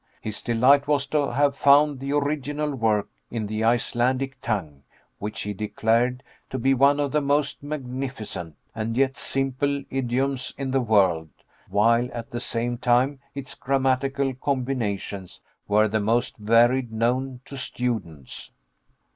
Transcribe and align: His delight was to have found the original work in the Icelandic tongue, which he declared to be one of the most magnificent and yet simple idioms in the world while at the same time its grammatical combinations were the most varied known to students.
His 0.19 0.41
delight 0.41 0.87
was 0.87 1.05
to 1.09 1.31
have 1.33 1.55
found 1.55 1.99
the 1.99 2.13
original 2.13 2.73
work 2.73 3.07
in 3.29 3.45
the 3.45 3.63
Icelandic 3.63 4.41
tongue, 4.41 4.81
which 5.19 5.43
he 5.43 5.53
declared 5.53 6.23
to 6.49 6.57
be 6.57 6.73
one 6.73 6.99
of 6.99 7.11
the 7.11 7.21
most 7.21 7.61
magnificent 7.61 8.55
and 8.73 8.97
yet 8.97 9.15
simple 9.15 9.83
idioms 9.91 10.55
in 10.57 10.71
the 10.71 10.81
world 10.81 11.29
while 11.69 12.09
at 12.13 12.31
the 12.31 12.39
same 12.39 12.79
time 12.79 13.19
its 13.35 13.53
grammatical 13.53 14.33
combinations 14.33 15.43
were 15.67 15.87
the 15.87 15.99
most 16.01 16.35
varied 16.37 16.91
known 16.91 17.41
to 17.45 17.55
students. 17.55 18.49